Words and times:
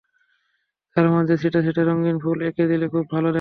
তার 0.95 1.07
মাঝে 1.09 1.35
ছিটা 1.41 1.59
ছিটা 1.65 1.81
রঙিন 1.83 2.17
ফুল 2.19 2.37
এঁকে 2.41 2.63
দিলে 2.67 2.85
খুব 2.87 3.05
ভালো 3.07 3.27
দেখাবে। 3.27 3.29